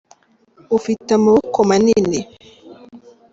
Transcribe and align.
ufite 0.77 1.09
amaboko 1.17 1.59
manini 1.69 2.19